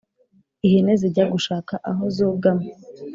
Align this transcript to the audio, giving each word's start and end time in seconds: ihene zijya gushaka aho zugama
ihene 0.65 0.93
zijya 1.01 1.25
gushaka 1.33 1.73
aho 1.89 2.03
zugama 2.15 2.65